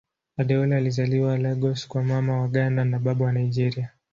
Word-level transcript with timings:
Adeola 0.37 0.77
alizaliwa 0.77 1.37
Lagos 1.37 1.87
kwa 1.87 2.03
Mama 2.03 2.41
wa 2.41 2.47
Ghana 2.47 2.85
na 2.85 2.99
Baba 2.99 3.25
wa 3.25 3.31
Nigeria. 3.31 3.89